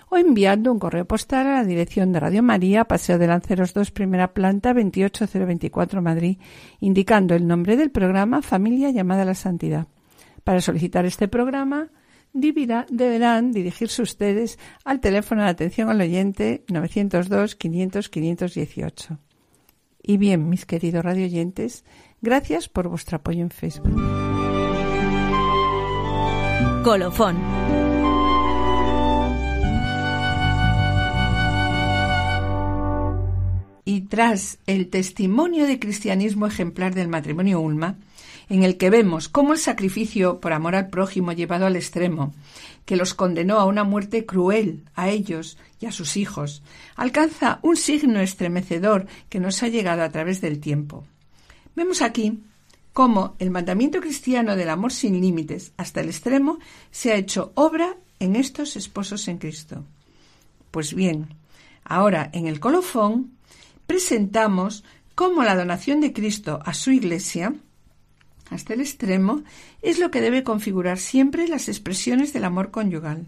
[0.09, 3.91] o enviando un correo postal a la dirección de Radio María, Paseo de Lanceros 2,
[3.91, 6.39] primera planta, 28024 Madrid,
[6.79, 9.89] indicando el nombre del programa Familia llamada la Santidad.
[10.45, 11.89] Para solicitar este programa,
[12.33, 19.19] deberán dirigirse ustedes al teléfono de atención al oyente 902 500 518.
[20.01, 21.85] Y bien, mis queridos radioyentes,
[22.21, 23.95] gracias por vuestro apoyo en Facebook.
[26.85, 27.37] Colofón.
[33.85, 37.97] Y tras el testimonio de cristianismo ejemplar del matrimonio Ulma,
[38.49, 42.35] en el que vemos cómo el sacrificio por amor al prójimo llevado al extremo,
[42.85, 46.63] que los condenó a una muerte cruel a ellos y a sus hijos,
[46.97, 51.05] alcanza un signo estremecedor que nos ha llegado a través del tiempo.
[51.79, 52.43] Vemos aquí
[52.93, 56.59] cómo el mandamiento cristiano del amor sin límites hasta el extremo
[56.91, 59.85] se ha hecho obra en estos esposos en Cristo.
[60.73, 61.37] Pues bien,
[61.85, 63.31] ahora en el colofón
[63.87, 64.83] presentamos
[65.15, 67.55] cómo la donación de Cristo a su Iglesia
[68.51, 69.45] hasta el extremo
[69.81, 73.25] es lo que debe configurar siempre las expresiones del amor conyugal.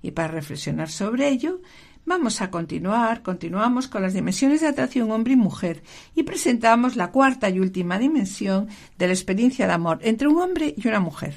[0.00, 1.60] Y para reflexionar sobre ello,
[2.04, 5.82] vamos a continuar, continuamos con las dimensiones de atracción hombre y mujer
[6.14, 10.74] y presentamos la cuarta y última dimensión de la experiencia de amor entre un hombre
[10.76, 11.34] y una mujer.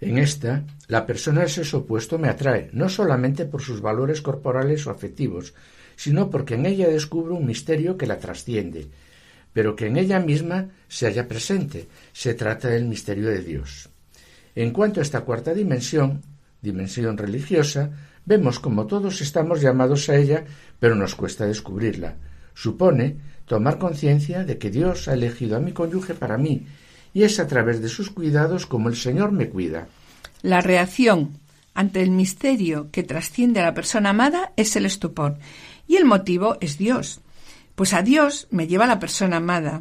[0.00, 4.86] En esta, la persona del sexo opuesto me atrae, no solamente por sus valores corporales
[4.86, 5.54] o afectivos,
[5.96, 8.86] sino porque en ella descubro un misterio que la trasciende,
[9.52, 11.88] pero que en ella misma se halla presente.
[12.12, 13.88] Se trata del misterio de Dios.
[14.54, 16.22] En cuanto a esta cuarta dimensión,
[16.62, 17.90] dimensión religiosa,
[18.28, 20.44] vemos como todos estamos llamados a ella,
[20.78, 22.16] pero nos cuesta descubrirla.
[22.52, 23.16] Supone
[23.46, 26.66] tomar conciencia de que Dios ha elegido a mi cónyuge para mí,
[27.14, 29.88] y es a través de sus cuidados como el Señor me cuida.
[30.42, 31.38] La reacción
[31.72, 35.38] ante el misterio que trasciende a la persona amada es el estupor,
[35.86, 37.22] y el motivo es Dios,
[37.76, 39.80] pues a Dios me lleva la persona amada,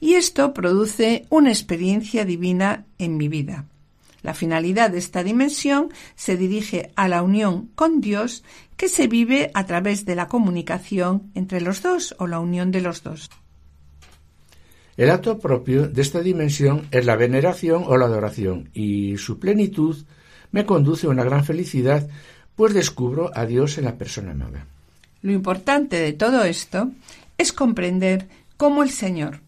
[0.00, 3.64] y esto produce una experiencia divina en mi vida.
[4.22, 8.42] La finalidad de esta dimensión se dirige a la unión con Dios
[8.76, 12.80] que se vive a través de la comunicación entre los dos o la unión de
[12.80, 13.30] los dos.
[14.96, 20.04] El acto propio de esta dimensión es la veneración o la adoración y su plenitud
[20.52, 22.08] me conduce a una gran felicidad
[22.54, 24.66] pues descubro a Dios en la persona amada.
[25.20, 26.90] Lo importante de todo esto
[27.36, 29.40] es comprender cómo el Señor,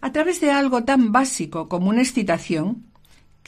[0.00, 2.87] a través de algo tan básico como una excitación,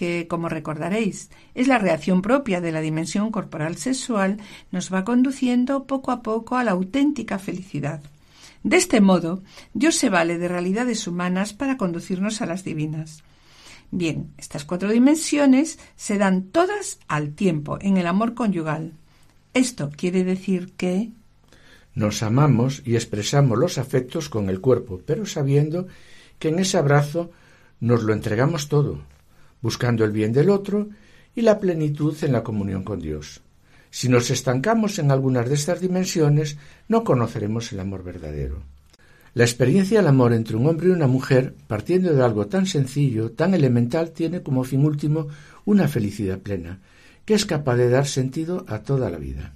[0.01, 4.39] que, como recordaréis, es la reacción propia de la dimensión corporal sexual,
[4.73, 8.01] nos va conduciendo poco a poco a la auténtica felicidad.
[8.63, 9.43] De este modo,
[9.75, 13.23] Dios se vale de realidades humanas para conducirnos a las divinas.
[13.91, 18.95] Bien, estas cuatro dimensiones se dan todas al tiempo en el amor conyugal.
[19.53, 21.11] Esto quiere decir que
[21.95, 25.89] nos amamos y expresamos los afectos con el cuerpo, pero sabiendo
[26.39, 27.33] que en ese abrazo
[27.81, 29.10] nos lo entregamos todo,
[29.63, 30.89] buscando el bien del otro
[31.35, 33.41] y la plenitud en la comunión con Dios.
[33.91, 36.57] Si nos estancamos en algunas de estas dimensiones,
[36.89, 38.63] no conoceremos el amor verdadero.
[39.35, 43.33] La experiencia del amor entre un hombre y una mujer, partiendo de algo tan sencillo,
[43.33, 45.29] tan elemental, tiene como fin último
[45.65, 46.81] una felicidad plena,
[47.25, 49.53] que es capaz de dar sentido a toda la vida.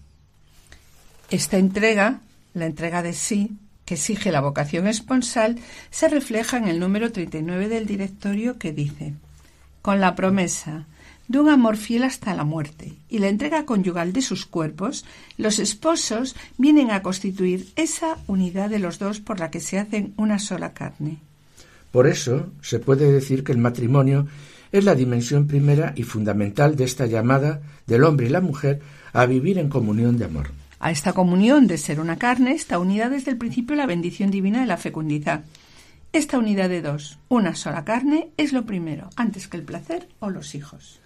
[1.31, 2.21] Esta entrega,
[2.55, 5.59] la entrega de sí, que exige la vocación esponsal,
[5.91, 9.15] se refleja en el número 39 del directorio que dice,
[9.85, 10.87] con la promesa
[11.28, 15.05] de un amor fiel hasta la muerte y la entrega conyugal de sus cuerpos,
[15.37, 20.14] los esposos vienen a constituir esa unidad de los dos por la que se hacen
[20.16, 21.18] una sola carne.
[21.93, 24.26] Por eso se puede decir que el matrimonio
[24.72, 28.80] es la dimensión primera y fundamental de esta llamada del hombre y la mujer
[29.12, 30.51] a vivir en comunión de amor.
[30.80, 34.62] A esta comunión de ser una carne está unida desde el principio la bendición divina
[34.62, 35.45] de la fecundidad.
[36.15, 40.31] Esta unidad de dos, una sola carne, es lo primero, antes que el placer o
[40.31, 41.01] los hijos.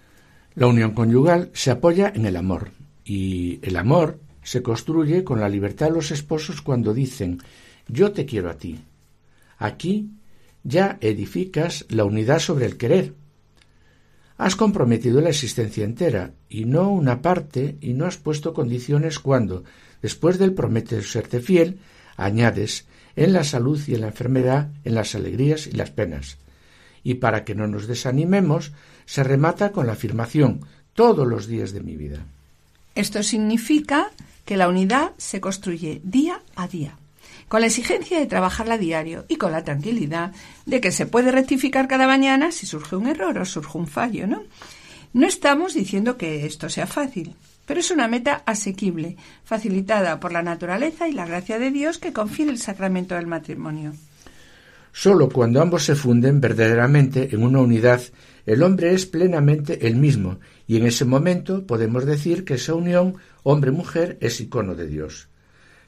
[0.53, 2.69] La unión conyugal se apoya en el amor,
[3.03, 7.41] y el amor se construye con la libertad de los esposos cuando dicen
[7.87, 8.81] yo te quiero a ti.
[9.57, 10.11] Aquí
[10.63, 13.15] ya edificas la unidad sobre el querer,
[14.37, 19.65] Has comprometido la existencia entera y no una parte y no has puesto condiciones cuando,
[20.03, 21.79] después del prometer serte fiel,
[22.15, 22.85] añades
[23.19, 26.37] en la salud y en la enfermedad, en las alegrías y las penas.
[27.03, 28.71] Y para que no nos desanimemos,
[29.05, 30.61] se remata con la afirmación
[30.93, 32.25] todos los días de mi vida.
[32.95, 34.11] Esto significa
[34.45, 36.97] que la unidad se construye día a día
[37.49, 40.31] con la exigencia de trabajarla a diario y con la tranquilidad
[40.67, 44.27] de que se puede rectificar cada mañana si surge un error o surge un fallo,
[44.27, 44.43] ¿no?
[45.13, 47.35] No estamos diciendo que esto sea fácil,
[47.69, 52.13] pero es una meta asequible, facilitada por la naturaleza y la gracia de Dios que
[52.13, 53.93] confiere el sacramento del matrimonio.
[54.91, 58.01] Solo cuando ambos se funden verdaderamente en una unidad,
[58.47, 63.17] el hombre es plenamente el mismo, y en ese momento podemos decir que esa unión
[63.43, 65.27] hombre-mujer es icono de Dios.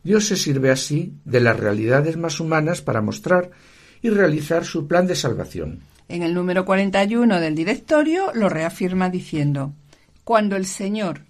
[0.04, 3.50] Dios se sirve así de las realidades más humanas para mostrar
[4.04, 5.80] y realizar su plan de salvación.
[6.10, 9.74] En el número 41 del directorio lo reafirma diciendo,
[10.24, 11.22] Cuando el Señor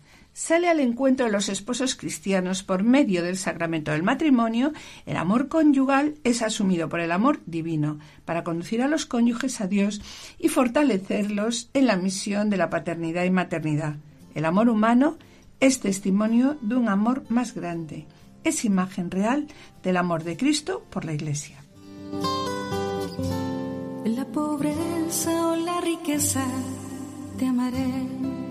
[0.41, 4.73] sale al encuentro de los esposos cristianos por medio del sacramento del matrimonio,
[5.05, 9.67] el amor conyugal es asumido por el amor divino para conducir a los cónyuges a
[9.67, 10.01] Dios
[10.39, 13.97] y fortalecerlos en la misión de la paternidad y maternidad.
[14.33, 15.19] El amor humano
[15.59, 18.07] es testimonio de un amor más grande,
[18.43, 19.45] es imagen real
[19.83, 21.63] del amor de Cristo por la Iglesia.
[24.05, 26.43] La pobreza o la riqueza
[27.37, 28.50] te amaré.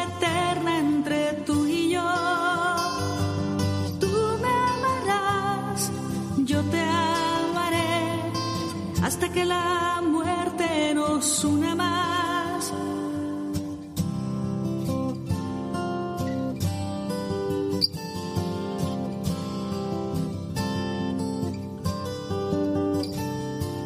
[9.33, 12.73] que la muerte nos una más.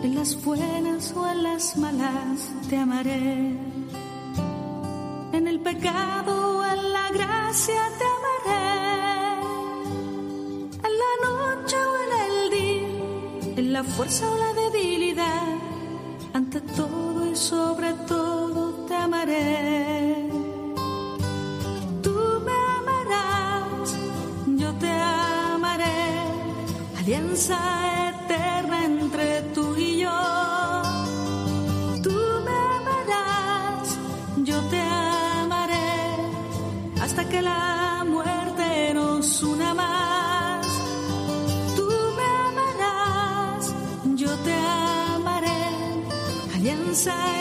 [0.04, 3.76] En las buenas o en las malas te amaré
[5.36, 8.66] en el pecado, en la gracia te amaré.
[10.88, 14.55] En la noche o en el día, en la fuerza o la
[16.34, 20.30] ante todo y sobre todo te amaré.
[22.01, 23.95] Tú me amarás,
[24.57, 25.93] yo te amaré,
[26.97, 27.57] alianza
[28.09, 29.64] eterna entre tú
[47.08, 47.35] alianza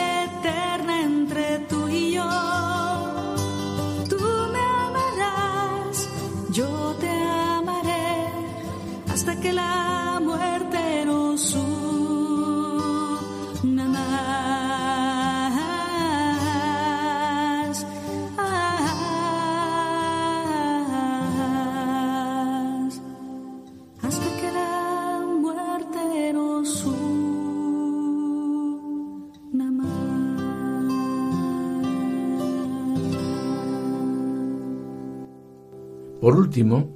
[36.25, 36.91] Por último,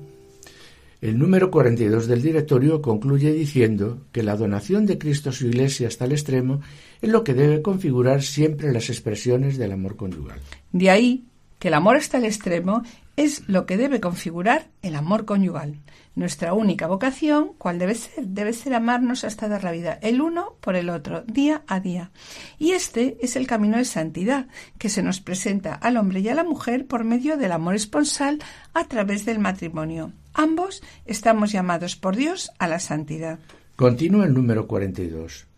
[1.03, 5.87] el número 42 del directorio concluye diciendo que la donación de Cristo a su Iglesia
[5.87, 6.63] hasta el extremo
[7.03, 10.41] es lo que debe configurar siempre las expresiones del amor conyugal.
[10.73, 11.27] De ahí
[11.59, 12.85] que el amor hasta el extremo
[13.19, 15.81] es lo que debe configurar el amor conyugal.
[16.15, 18.25] Nuestra única vocación, ¿cuál debe ser?
[18.29, 22.13] Debe ser amarnos hasta dar la vida, el uno por el otro, día a día.
[22.61, 24.47] Y este es el camino de santidad
[24.79, 28.39] que se nos presenta al hombre y a la mujer por medio del amor esponsal
[28.73, 30.13] a través del matrimonio.
[30.33, 33.41] Ambos estamos llamados por Dios a la santidad.
[33.75, 35.49] Continúa el número 42.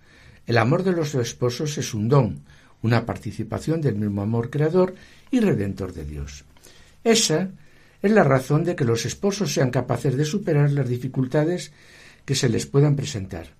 [0.46, 2.40] El amor de los esposos es un don,
[2.80, 4.94] una participación del mismo amor creador
[5.30, 6.46] y redentor de Dios.
[7.04, 7.50] Esa
[8.02, 11.72] es la razón de que los esposos sean capaces de superar las dificultades
[12.24, 13.56] que se les puedan presentar.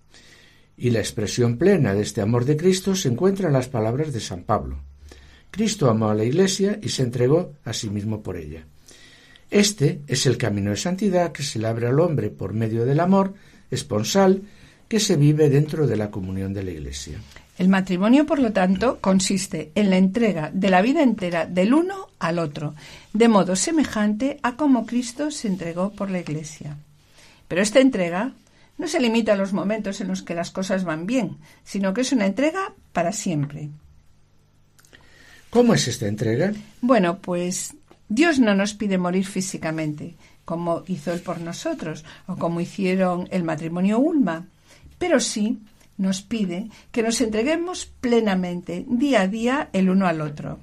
[0.76, 4.20] Y la expresión plena de este amor de Cristo se encuentra en las palabras de
[4.20, 4.82] San Pablo.
[5.50, 8.66] Cristo amó a la Iglesia y se entregó a sí mismo por ella.
[9.50, 13.00] Este es el camino de santidad que se le abre al hombre por medio del
[13.00, 13.34] amor
[13.70, 14.42] esponsal
[14.90, 17.20] que se vive dentro de la comunión de la Iglesia.
[17.56, 22.08] El matrimonio, por lo tanto, consiste en la entrega de la vida entera del uno
[22.18, 22.74] al otro,
[23.12, 26.76] de modo semejante a como Cristo se entregó por la Iglesia.
[27.46, 28.32] Pero esta entrega
[28.78, 32.00] no se limita a los momentos en los que las cosas van bien, sino que
[32.00, 33.68] es una entrega para siempre.
[35.50, 36.52] ¿Cómo es esta entrega?
[36.80, 37.76] Bueno, pues
[38.08, 43.44] Dios no nos pide morir físicamente, como hizo Él por nosotros, o como hicieron el
[43.44, 44.48] matrimonio Ulma,
[45.00, 45.58] pero sí
[45.96, 50.60] nos pide que nos entreguemos plenamente, día a día, el uno al otro.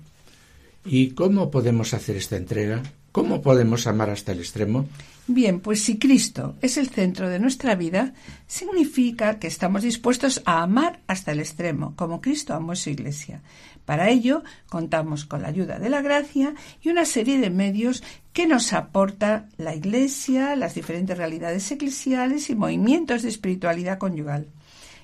[0.86, 2.84] ¿Y cómo podemos hacer esta entrega?
[3.12, 4.88] ¿Cómo podemos amar hasta el extremo?
[5.26, 8.14] Bien, pues si Cristo es el centro de nuestra vida,
[8.46, 13.42] significa que estamos dispuestos a amar hasta el extremo, como Cristo amó su iglesia.
[13.88, 18.46] Para ello, contamos con la ayuda de la gracia y una serie de medios que
[18.46, 24.48] nos aporta la Iglesia, las diferentes realidades eclesiales y movimientos de espiritualidad conyugal.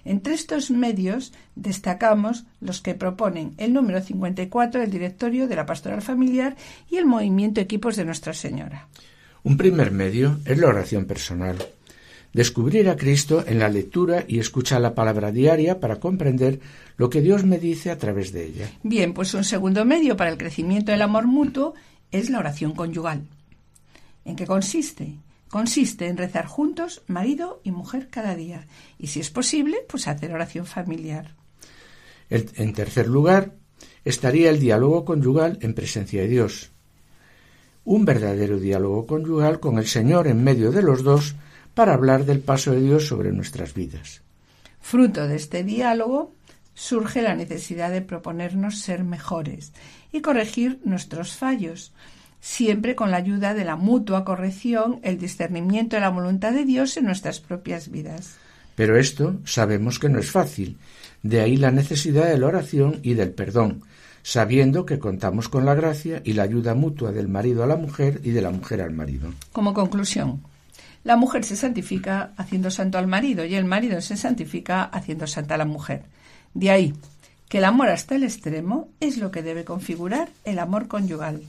[0.03, 6.01] Entre estos medios destacamos los que proponen el número 54 del directorio de la pastoral
[6.01, 6.57] familiar
[6.91, 8.89] y el movimiento Equipos de Nuestra Señora.
[9.43, 11.55] Un primer medio es la oración personal.
[12.33, 16.59] Descubrir a Cristo en la lectura y escuchar la palabra diaria para comprender
[16.97, 18.71] lo que Dios me dice a través de ella.
[18.81, 21.75] Bien, pues un segundo medio para el crecimiento del amor mutuo
[22.11, 23.27] es la oración conyugal.
[24.25, 25.17] ¿En qué consiste?
[25.47, 28.65] Consiste en rezar juntos, marido y mujer, cada día.
[28.97, 31.35] Y si es posible, pues hacer oración familiar.
[32.29, 33.53] en tercer lugar,
[34.03, 36.71] estaría el diálogo conyugal en presencia de Dios.
[37.85, 41.35] Un verdadero diálogo conyugal con el Señor en medio de los dos
[41.73, 44.21] para hablar del paso de Dios sobre nuestras vidas.
[44.81, 46.33] Fruto de este diálogo
[46.75, 49.73] surge la necesidad de proponernos ser mejores
[50.11, 51.93] y corregir nuestros fallos,
[52.41, 56.97] siempre con la ayuda de la mutua corrección, el discernimiento de la voluntad de Dios
[56.97, 58.35] en nuestras propias vidas.
[58.75, 60.77] Pero esto sabemos que no es fácil,
[61.21, 63.83] de ahí la necesidad de la oración y del perdón,
[64.23, 68.19] sabiendo que contamos con la gracia y la ayuda mutua del marido a la mujer
[68.23, 69.31] y de la mujer al marido.
[69.51, 70.41] Como conclusión,
[71.03, 75.55] la mujer se santifica haciendo santo al marido y el marido se santifica haciendo santa
[75.55, 76.03] a la mujer.
[76.53, 76.93] De ahí
[77.49, 81.41] que el amor hasta el extremo es lo que debe configurar el amor conyugal.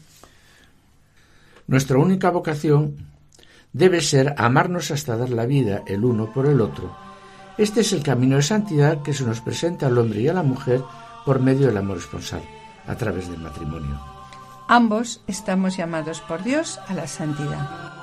[1.67, 2.97] Nuestra única vocación
[3.73, 6.95] debe ser amarnos hasta dar la vida el uno por el otro.
[7.57, 10.43] Este es el camino de santidad que se nos presenta al hombre y a la
[10.43, 10.83] mujer
[11.25, 12.43] por medio del amor esponsal,
[12.87, 14.01] a través del matrimonio.
[14.69, 17.94] Ambos estamos llamados por Dios a la santidad.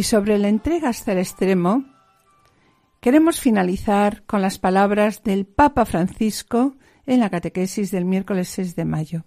[0.00, 1.84] Y sobre la entrega hasta el extremo,
[3.02, 6.74] queremos finalizar con las palabras del Papa Francisco
[7.04, 9.24] en la catequesis del miércoles 6 de mayo.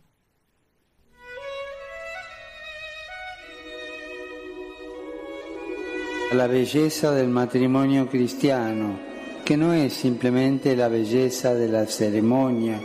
[6.32, 8.98] La belleza del matrimonio cristiano,
[9.46, 12.82] que no es simplemente la belleza de la ceremonia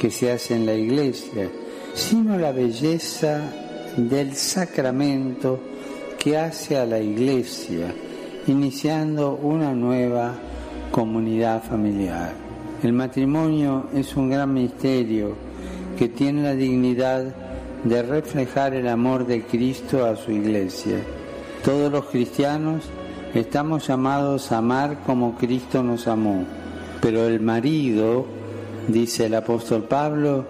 [0.00, 1.50] que se hace en la iglesia,
[1.92, 3.42] sino la belleza
[3.98, 5.75] del sacramento
[6.26, 7.94] que hace a la iglesia,
[8.48, 10.34] iniciando una nueva
[10.90, 12.32] comunidad familiar.
[12.82, 15.36] El matrimonio es un gran misterio
[15.96, 17.32] que tiene la dignidad
[17.84, 20.98] de reflejar el amor de Cristo a su iglesia.
[21.64, 22.82] Todos los cristianos
[23.32, 26.44] estamos llamados a amar como Cristo nos amó,
[27.00, 28.26] pero el marido,
[28.88, 30.44] dice el apóstol Pablo,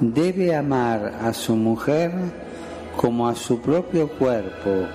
[0.00, 2.10] debe amar a su mujer
[2.96, 4.88] como a su propio cuerpo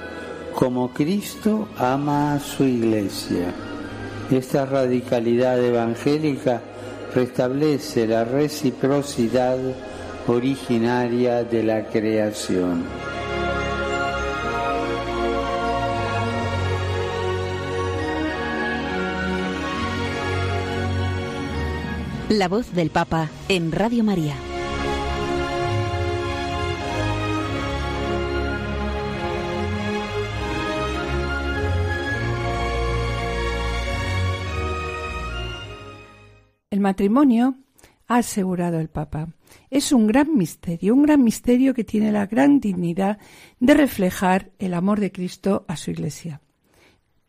[0.57, 3.53] como Cristo ama a su iglesia.
[4.31, 6.63] Esta radicalidad evangélica
[7.13, 9.59] restablece la reciprocidad
[10.25, 12.85] originaria de la creación.
[22.29, 24.46] La voz del Papa en Radio María.
[36.87, 37.55] Matrimonio
[38.07, 39.27] ha asegurado el Papa.
[39.69, 43.17] Es un gran misterio, un gran misterio que tiene la gran dignidad
[43.59, 46.39] de reflejar el amor de Cristo a su Iglesia.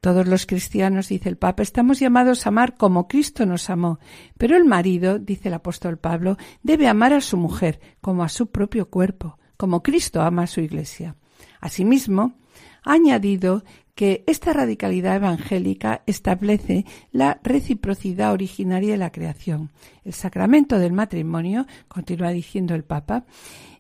[0.01, 3.99] Todos los cristianos, dice el Papa, estamos llamados a amar como Cristo nos amó,
[4.39, 8.53] pero el marido, dice el apóstol Pablo, debe amar a su mujer como a su
[8.53, 11.17] propio cuerpo, como Cristo ama a su Iglesia.
[11.61, 12.39] Asimismo,
[12.85, 13.65] ha añadido
[13.99, 19.70] que esta radicalidad evangélica establece la reciprocidad originaria de la creación.
[20.05, 23.24] El sacramento del matrimonio, continúa diciendo el Papa,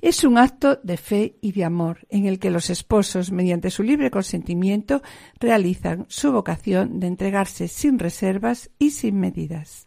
[0.00, 3.84] es un acto de fe y de amor en el que los esposos, mediante su
[3.84, 5.02] libre consentimiento,
[5.38, 9.86] realizan su vocación de entregarse sin reservas y sin medidas.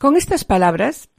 [0.00, 1.10] Con estas palabras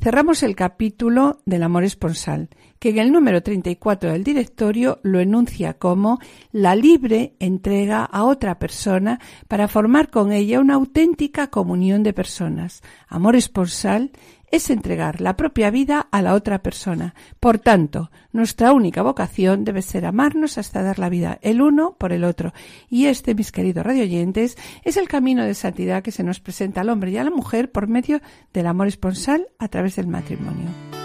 [0.00, 2.48] cerramos el capítulo del amor esponsal
[2.82, 6.18] que en el número 34 del directorio lo enuncia como
[6.50, 12.82] la libre entrega a otra persona para formar con ella una auténtica comunión de personas.
[13.06, 14.10] Amor esponsal
[14.50, 17.14] es entregar la propia vida a la otra persona.
[17.38, 22.12] Por tanto, nuestra única vocación debe ser amarnos hasta dar la vida el uno por
[22.12, 22.52] el otro.
[22.90, 26.88] Y este, mis queridos radioyentes, es el camino de santidad que se nos presenta al
[26.88, 28.20] hombre y a la mujer por medio
[28.52, 31.01] del amor esponsal a través del matrimonio.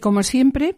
[0.00, 0.76] Y como siempre,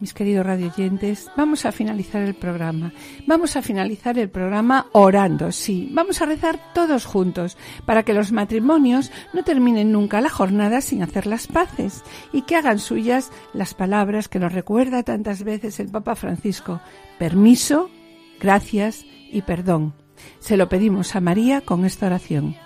[0.00, 2.92] mis queridos radioyentes, vamos a finalizar el programa.
[3.26, 5.88] Vamos a finalizar el programa orando, sí.
[5.94, 11.02] Vamos a rezar todos juntos para que los matrimonios no terminen nunca la jornada sin
[11.02, 12.02] hacer las paces
[12.34, 16.82] y que hagan suyas las palabras que nos recuerda tantas veces el Papa Francisco.
[17.18, 17.88] Permiso,
[18.40, 19.94] gracias y perdón.
[20.38, 22.56] Se lo pedimos a María con esta oración.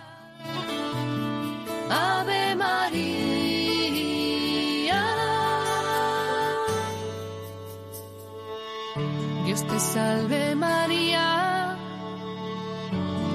[9.78, 11.76] Salve María,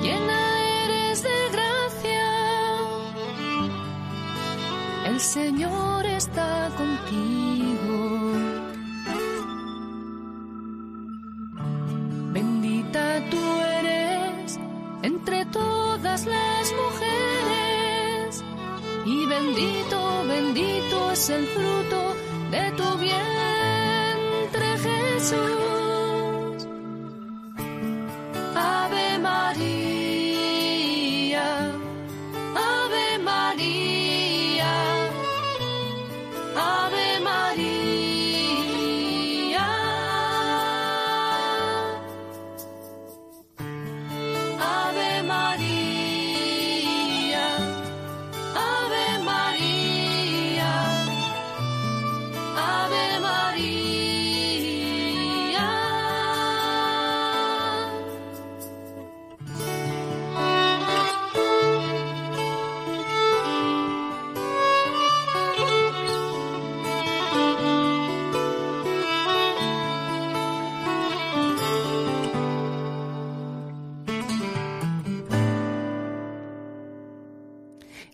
[0.02, 0.40] llena
[0.84, 2.30] eres de gracia,
[5.06, 8.34] el Señor está contigo.
[12.34, 13.44] Bendita tú
[13.80, 14.60] eres
[15.02, 18.44] entre todas las mujeres
[19.06, 22.16] y bendito, bendito es el fruto
[22.52, 25.73] de tu vientre Jesús.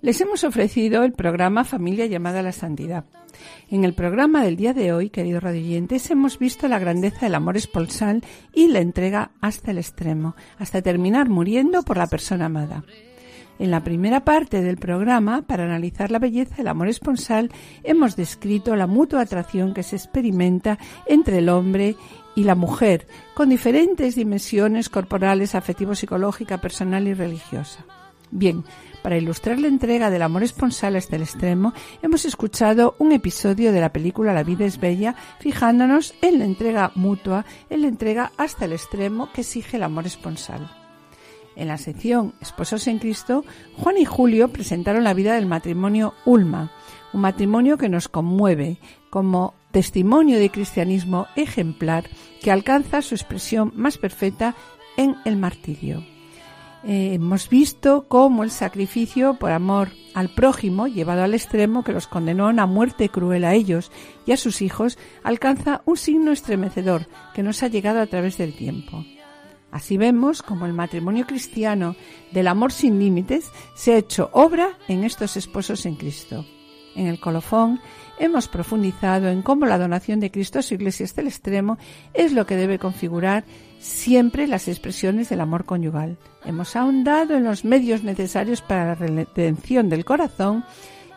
[0.10, 3.06] Les hemos ofrecido el programa Familia llamada a la Santidad.
[3.70, 7.58] En el programa del día de hoy, queridos radioyentes, hemos visto la grandeza del amor
[7.58, 12.84] esponsal y la entrega hasta el extremo, hasta terminar muriendo por la persona amada.
[13.60, 17.52] En la primera parte del programa, para analizar la belleza del amor esponsal,
[17.84, 21.96] hemos descrito la mutua atracción que se experimenta entre el hombre
[22.36, 23.06] y la mujer,
[23.36, 27.86] con diferentes dimensiones corporales, afectivo-psicológica, personal y religiosa.
[28.32, 28.64] Bien,
[29.02, 33.82] para ilustrar la entrega del amor esponsal hasta el extremo, hemos escuchado un episodio de
[33.82, 38.66] la película La vida es bella, fijándonos en la entrega mutua, en la entrega hasta
[38.66, 40.70] el extremo que exige el amor esponsal.
[41.56, 43.44] En la sección Esposos en Cristo,
[43.78, 46.72] Juan y Julio presentaron la vida del matrimonio Ulma,
[47.12, 48.78] un matrimonio que nos conmueve
[49.10, 52.08] como testimonio de cristianismo ejemplar
[52.42, 54.56] que alcanza su expresión más perfecta
[54.98, 56.04] en el martirio.
[56.84, 62.08] Eh, hemos visto cómo el sacrificio por amor al prójimo, llevado al extremo que los
[62.08, 63.92] condenó a una muerte cruel a ellos
[64.26, 68.56] y a sus hijos, alcanza un signo estremecedor que nos ha llegado a través del
[68.56, 69.04] tiempo.
[69.72, 71.96] Así vemos como el matrimonio cristiano
[72.32, 76.46] del amor sin límites se ha hecho obra en estos esposos en Cristo.
[77.00, 77.80] En el colofón
[78.20, 81.78] hemos profundizado en cómo la donación de Cristo a su Iglesia hasta el extremo
[82.14, 83.46] es lo que debe configurar
[83.80, 86.18] siempre las expresiones del amor conyugal.
[86.44, 90.66] Hemos ahondado en los medios necesarios para la redención del corazón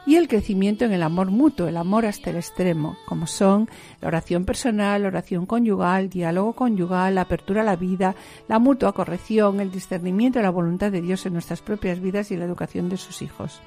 [0.07, 3.69] y el crecimiento en el amor mutuo, el amor hasta el extremo, como son
[4.01, 8.15] la oración personal, la oración conyugal, diálogo conyugal, la apertura a la vida,
[8.47, 12.37] la mutua corrección, el discernimiento de la voluntad de Dios en nuestras propias vidas y
[12.37, 13.61] la educación de sus hijos.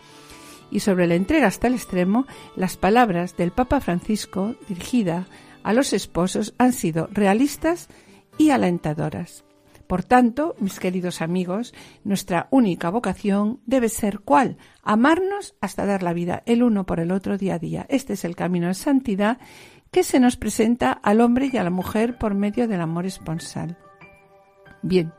[0.72, 5.28] Y sobre la entrega hasta el extremo, las palabras del Papa Francisco dirigida
[5.63, 7.88] a los esposos han sido realistas
[8.38, 9.45] y alentadoras.
[9.88, 14.57] Por tanto, mis queridos amigos, nuestra única vocación debe ser cuál?
[14.82, 17.86] Amarnos hasta dar la vida el uno por el otro día a día.
[17.89, 19.38] Este es el camino de santidad
[19.91, 23.78] que se nos presenta al hombre y a la mujer por medio del amor esponsal.
[24.82, 25.13] Bien,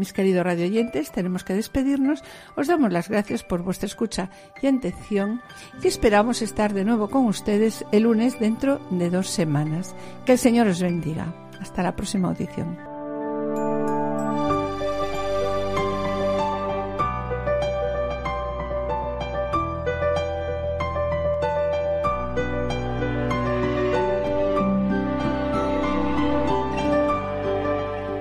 [0.00, 2.24] mis queridos radioyentes, tenemos que despedirnos.
[2.56, 4.30] Os damos las gracias por vuestra escucha
[4.60, 5.40] y atención
[5.82, 9.94] y esperamos estar de nuevo con ustedes el lunes dentro de dos semanas.
[10.24, 11.32] Que el Señor os bendiga.
[11.60, 12.78] Hasta la próxima audición.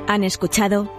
[0.07, 0.98] Han escuchado